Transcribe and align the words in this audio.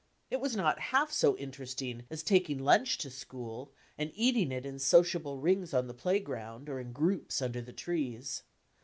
It 0.31 0.39
was 0.39 0.55
not 0.55 0.79
half 0.79 1.11
so 1.11 1.37
interesting 1.37 2.05
as 2.09 2.23
taking 2.23 2.57
lunch 2.57 2.97
to 2.97 3.11
school 3.11 3.71
and 3.99 4.11
eating 4.15 4.51
it 4.51 4.65
in 4.65 4.79
sociable 4.79 5.37
rings 5.37 5.75
on 5.75 5.85
the 5.85 5.93
play 5.93 6.17
ground, 6.17 6.69
or 6.69 6.79
in 6.79 6.91
groups 6.91 7.39
under 7.39 7.61
the 7.61 7.71
trees. 7.71 8.41